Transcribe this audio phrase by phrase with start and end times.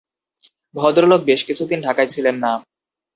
[0.75, 2.51] ভদ্রলোক বেশ কিছু দিন ঢাকায় ছিলেন না।